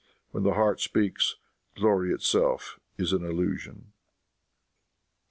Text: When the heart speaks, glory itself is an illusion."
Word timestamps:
When 0.31 0.41
the 0.43 0.55
heart 0.55 0.79
speaks, 0.81 1.35
glory 1.75 2.11
itself 2.11 2.79
is 2.97 3.13
an 3.13 3.23
illusion." 3.23 3.91